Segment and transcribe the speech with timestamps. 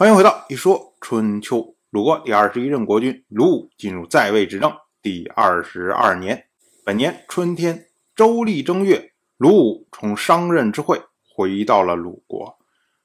[0.00, 1.76] 欢迎回到一说春秋。
[1.90, 6.46] 鲁国第二十一任国君鲁武进入在位执政第二十二年，
[6.86, 12.56] 本年春天，周历正月，鲁武从商任之会回到了鲁国。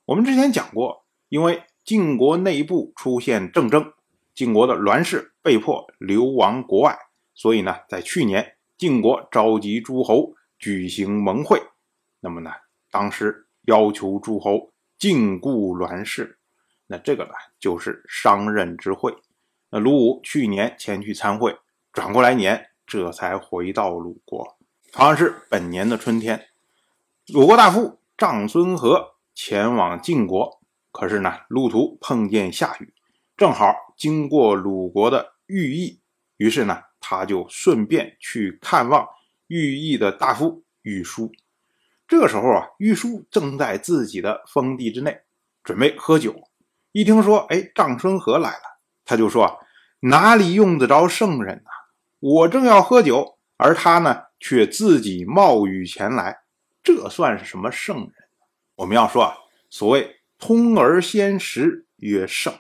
[0.05, 3.91] 我们之前讲过，因为晋国内部出现政争，
[4.34, 6.98] 晋国的栾氏被迫流亡国外，
[7.34, 11.62] 所以呢，在去年，晋国召集诸侯举行盟会，
[12.21, 12.52] 那么呢，
[12.89, 16.34] 当时要求诸侯禁锢栾氏。
[16.88, 19.16] 那这个呢，就是商任之会。
[19.70, 21.57] 那鲁武去年前去参会，
[21.91, 24.57] 转过来年这才回到鲁国。
[24.93, 26.48] 好像是本年的春天，
[27.34, 32.93] 鲁国大夫长孙和前往晋国，可是呢，路途碰见下雨，
[33.35, 35.99] 正好经过鲁国的寓邑，
[36.38, 39.05] 于是呢，他就顺便去看望
[39.48, 41.31] 寓邑的大夫玉叔。
[42.07, 45.21] 这个时候啊，玉叔正在自己的封地之内
[45.63, 46.45] 准备喝酒。
[46.95, 49.59] 一听说，哎，长孙和来了，他就说
[49.99, 51.70] ：“哪里用得着圣人呢？
[52.21, 56.38] 我正要喝酒，而他呢，却自己冒雨前来，
[56.82, 58.13] 这算是什么圣人？”
[58.76, 59.35] 我们要说啊，
[59.70, 62.54] 所谓“通而先识，曰圣”。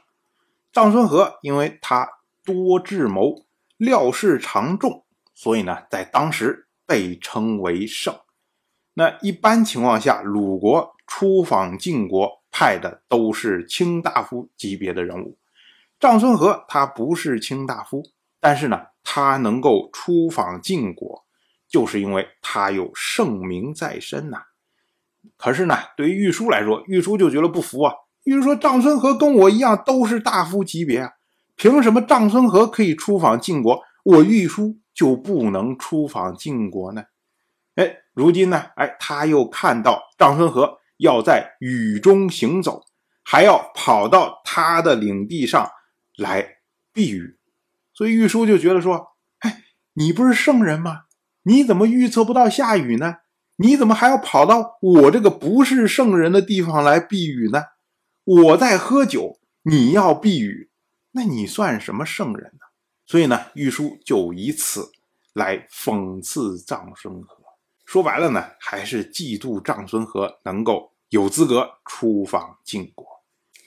[0.73, 2.05] 长孙和因为他
[2.43, 3.45] 多智谋，
[3.77, 8.13] 料事常重，所以呢，在当时被称为圣。
[8.95, 12.43] 那一般情况下，鲁国出访晋国。
[12.57, 15.37] 派的都是卿大夫级别的人物，
[15.99, 18.01] 长孙和他不是卿大夫，
[18.39, 21.25] 但是呢，他能够出访晋国，
[21.67, 24.43] 就是因为他有盛名在身呐。
[25.35, 27.93] 可是呢，对于玉书来说，玉书就觉得不服啊。
[28.23, 31.11] 玉书说：“长孙和跟我一样都是大夫级别啊，
[31.57, 37.03] 凭什么长孙和可以出访晋国，我玉书就不能出访晋国呢？”
[37.75, 40.77] 哎，如今呢，哎，他又看到长孙和。
[40.97, 42.83] 要在雨中行走，
[43.23, 45.69] 还要跑到他的领地上
[46.17, 46.59] 来
[46.93, 47.37] 避雨，
[47.93, 51.03] 所以玉书就觉得说：“哎，你不是圣人吗？
[51.43, 53.17] 你怎么预测不到下雨呢？
[53.57, 57.63] 你怎么还要跑到我这个不是圣人的地方来避雨呢？
[58.23, 60.69] 我在喝酒，你要避雨，
[61.11, 62.59] 那你算什么圣人呢？”
[63.07, 64.91] 所以呢，玉书就以此
[65.33, 67.34] 来讽刺臧孙和。
[67.85, 73.05] 说白了呢，还是嫉妒长孙和能够有资格出访晋国。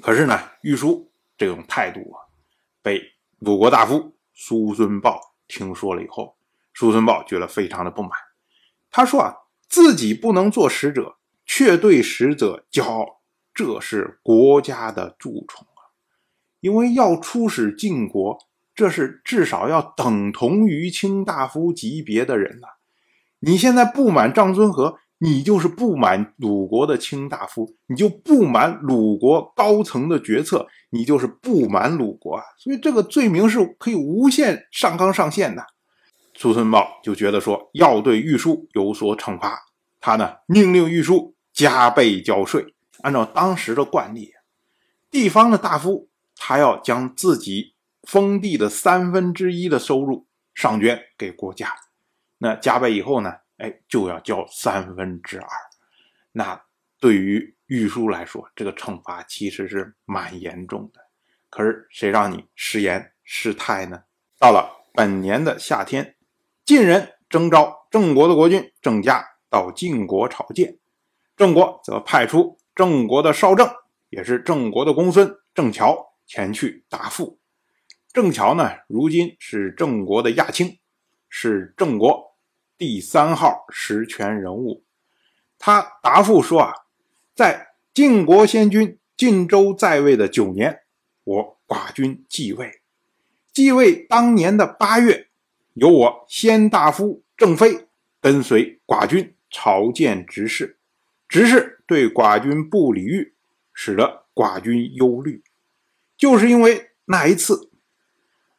[0.01, 2.19] 可是呢，玉书这种态度啊，
[2.83, 3.01] 被
[3.39, 6.37] 鲁国大夫叔孙豹听说了以后，
[6.73, 8.11] 叔孙豹觉得非常的不满。
[8.91, 9.34] 他说啊，
[9.69, 13.21] 自己不能做使者，却对使者骄傲，
[13.55, 15.95] 这是国家的蛀虫啊！
[16.61, 18.37] 因为要出使晋国，
[18.75, 22.69] 这是至少要等同于卿大夫级别的人呐。
[23.41, 32.43] 你现在不满长孙和，你就是不满鲁国的卿大夫，你就不满鲁国高层的决策，你就是不满鲁国啊！
[32.59, 35.65] 所以这个罪名是可以无限上纲上线的。
[36.34, 39.59] 苏孙豹就觉得说要对玉书有所惩罚，
[40.00, 42.75] 他呢命令玉书加倍交税。
[43.03, 44.32] 按照当时的惯例，
[45.10, 51.72] 地方的大夫他要将自己封地的三分之一的收入上捐给国家。
[52.38, 53.34] 那加倍以后呢？
[53.59, 55.49] 哎，就要交三分之二。
[56.31, 56.62] 那
[57.00, 61.00] 对于玉书来说，这个惩罚其实是蛮严重的。
[61.50, 64.04] 可是谁让你失言失态呢？
[64.38, 66.15] 到了本年的夏天，
[66.65, 70.78] 晋人征召郑国的国君郑家到晋国朝见，
[71.37, 73.69] 郑国则派出郑国的少正，
[74.09, 77.41] 也是郑国的公孙郑乔前去答复。
[78.12, 80.78] 郑乔呢，如今是郑国的亚卿，
[81.28, 82.28] 是郑国。
[82.78, 84.84] 第三号实权人物，
[85.59, 86.72] 他答复说啊，
[87.34, 90.83] 在晋国先君晋州在位的九年，
[91.25, 92.81] 我寡君继位，
[93.53, 95.27] 继位当年的八月，
[95.75, 97.88] 由我先大夫郑飞
[98.21, 100.78] 跟随寡君朝见执事，
[101.28, 103.34] 执事对寡君不礼遇，
[103.75, 105.43] 使得寡君忧虑，
[106.17, 107.73] 就是因为那一次，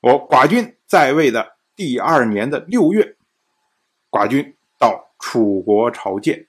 [0.02, 3.16] 我寡君在位的第二年的六月。
[4.10, 6.48] 寡君到楚国朝见，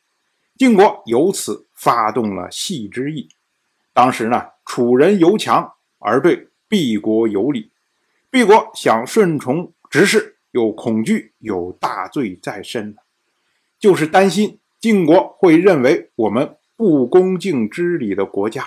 [0.56, 3.28] 晋国由此发动了系之意。
[3.92, 7.70] 当时呢，楚人犹强而对毕国有礼，
[8.30, 12.96] 毕国想顺从执事，又恐惧有大罪在身，
[13.78, 18.64] 就是担心晋国会认为我们不恭敬之礼的国家，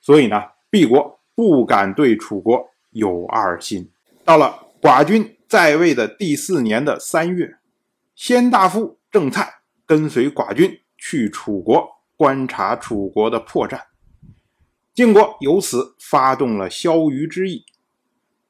[0.00, 3.90] 所以呢，毕国不敢对楚国有二心。
[4.24, 7.56] 到了寡君在位的第四年的三月。
[8.16, 9.46] 先大夫郑蔡
[9.84, 11.86] 跟随寡君去楚国
[12.16, 13.78] 观察楚国的破绽。
[14.94, 17.66] 晋国由此发动了消虞之役。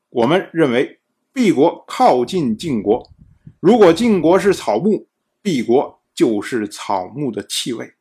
[0.09, 1.01] 我们认为，
[1.33, 3.11] 毕国靠近晋国，
[3.59, 5.09] 如果晋国是草木，
[5.43, 7.95] 毕国就是草木的气味，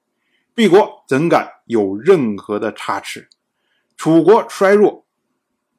[0.53, 3.27] 毕国怎敢有任何的差池？
[3.97, 5.03] 楚国衰弱，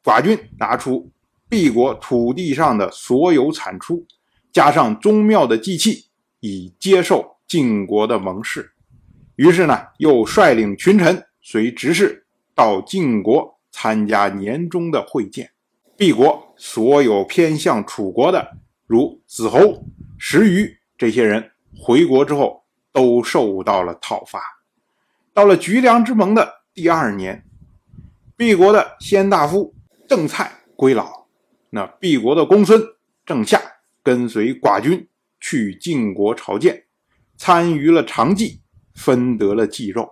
[0.02, 1.12] 寡君拿出
[1.48, 4.04] 毕国土地上的所有产出，
[4.56, 6.06] 加上宗庙的祭器，
[6.40, 8.72] 以接受晋国的盟誓。
[9.34, 12.24] 于是呢，又率领群臣随执事
[12.54, 15.50] 到晋国参加年终的会见。
[15.94, 18.56] 毕国所有偏向楚国的，
[18.86, 19.84] 如子侯、
[20.16, 22.64] 石鱼这些人，回国之后
[22.94, 24.40] 都受到了讨伐。
[25.34, 27.44] 到了橘梁之盟的第二年，
[28.38, 29.74] 毕国的先大夫
[30.08, 31.26] 郑蔡归老，
[31.68, 32.82] 那毕国的公孙
[33.26, 33.60] 郑夏
[34.06, 35.08] 跟随寡君
[35.40, 36.84] 去晋国朝见，
[37.36, 38.62] 参与了长祭。
[38.94, 40.10] 分得了祭肉，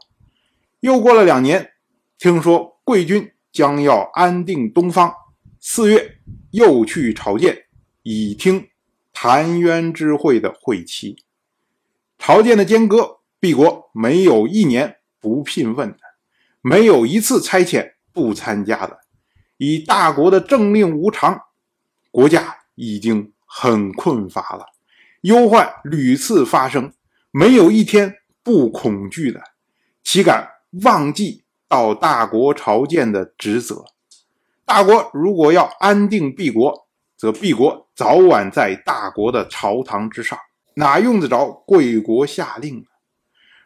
[0.81, 1.70] 又过了两年，
[2.19, 5.11] 听说贵军将要安定东方，
[5.58, 6.19] 四月
[6.50, 7.64] 又去朝见，
[8.02, 8.69] 以听
[9.14, 11.17] 澶渊之会的会期。
[12.19, 16.00] 朝见的间隔，毕国没有一年不聘问的，
[16.61, 18.99] 没有一次差遣不参加的。
[19.56, 21.41] 以大国的政令无常，
[22.11, 24.66] 国家已经很困乏了，
[25.20, 26.92] 忧患屡次发生，
[27.30, 28.16] 没有一天。
[28.42, 29.42] 不恐惧的，
[30.02, 30.46] 岂敢
[30.82, 33.86] 忘记到大国朝见的职责？
[34.66, 36.86] 大国如果要安定毕国，
[37.16, 40.38] 则毕国早晚在大国的朝堂之上，
[40.74, 42.86] 哪用得着贵国下令呢？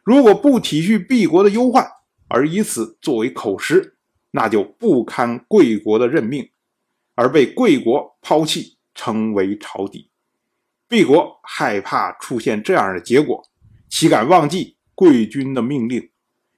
[0.05, 1.84] 如果不体恤毕国的忧患，
[2.29, 3.96] 而以此作为口实，
[4.31, 6.49] 那就不堪贵国的任命，
[7.17, 10.11] 而被贵国抛弃，成为朝敌。
[10.89, 13.49] 毕国害怕出现这样的结果。
[13.89, 16.11] 岂敢忘记贵军的命令？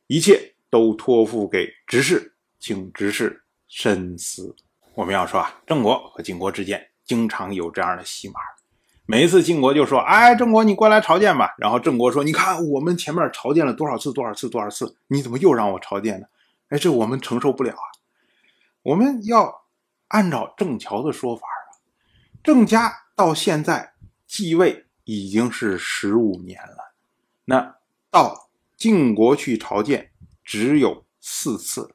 [0.07, 4.57] 一切都托付给执事，请执事深思。
[4.95, 8.41] 我们要说啊，郑国和晋国之间经常有这样的戏码。
[9.05, 16.27] 每一次晋国就说：“哎，郑国你过来朝见吧。”然后郑国说：“你看我们前面朝见了多少次，多少次，多少次，你怎么又让我朝见呢？”
[16.71, 17.85] 哎，这我们承受不了啊！
[18.83, 19.67] 我们要
[20.09, 21.47] 按照郑乔的说法，
[22.43, 23.93] 郑家到现在
[24.27, 26.95] 继位已经是十五年了。
[27.45, 27.77] 那
[28.11, 31.95] 到晋国去朝见只有四次，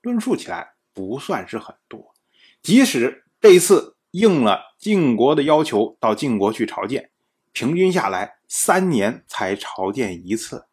[0.00, 2.14] 论述起来不算是很多。
[2.62, 7.10] 即使这一次应了晋国的要求到晋国去朝见，
[7.52, 10.66] 平均下来三年才朝见一次，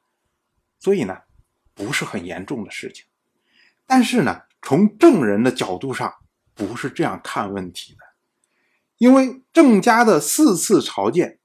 [0.79, 1.17] 所以呢
[1.73, 3.05] 不是很严重的事情。
[3.85, 6.13] 但是呢，从郑人的角度上
[6.53, 7.99] 不是这样看问题的，
[8.99, 11.39] 因为郑家的四次朝见，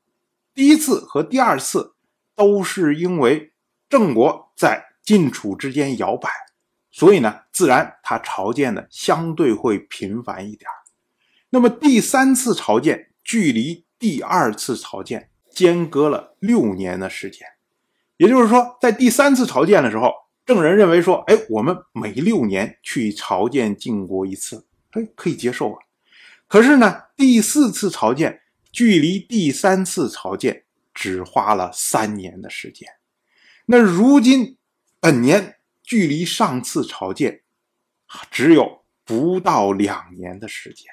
[0.52, 1.92] 第一次和第二次。
[2.36, 3.52] 都是因为
[3.88, 6.28] 郑国在晋楚之间摇摆，
[6.90, 10.68] 所以呢，自然他朝见的相对会频繁一点
[11.50, 17.46] 那么第三次朝见距离第二次朝见间隔了六年的时间，
[18.16, 20.12] 也就是说，在第三次朝见的时候，
[20.44, 25.78] 郑人认为说，哎，我们每六年去朝见晋国一次，哎，可以接受啊。
[26.48, 28.40] 可是呢，第四次朝见
[28.72, 30.62] 距离第三次朝见。
[30.96, 32.88] 只花了三年的时间，
[33.66, 34.56] 那如今
[35.00, 37.40] 本年距离上次朝见
[38.30, 40.86] 只有不到两年的时间，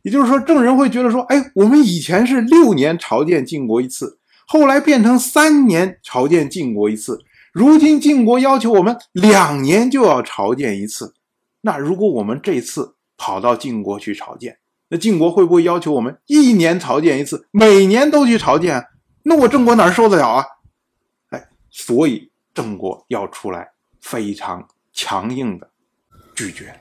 [0.00, 11.14] 也就是说，郑人会觉得说：“哎，我们以前是六年朝见晋国一次，后来变成三年朝见晋国一次，如今晋国要求我们两年就要朝见一次。
[11.60, 14.56] 那如果我们这次跑到晋国去朝见，
[14.88, 18.86] 那晋国会不会要求我们一年朝见一次，每年都去朝见？”
[19.24, 20.44] 那我郑国哪受得了啊？
[21.30, 25.68] 哎，所以郑国要出来非常强硬的
[26.34, 26.80] 拒绝，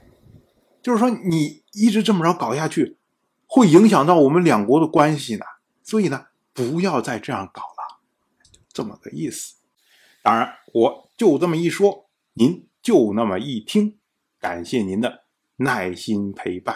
[0.83, 2.97] 就是说你一直这么着搞下去，
[3.47, 5.45] 会影响到我们两国的关系呢。
[5.81, 7.99] 所以呢，不要再这样搞了，
[8.71, 9.55] 这么个意思。
[10.21, 13.97] 当然，我就这么一说，您就那么一听，
[14.39, 15.23] 感谢您的
[15.57, 16.75] 耐心陪伴。